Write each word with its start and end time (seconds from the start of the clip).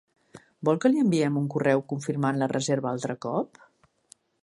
Vol 0.69 0.79
que 0.85 0.91
li 0.93 1.03
enviem 1.03 1.37
un 1.43 1.45
correu 1.57 1.85
confirmant 1.95 2.43
la 2.43 2.51
reserva 2.57 2.93
altre 2.97 3.21
cop? 3.29 3.65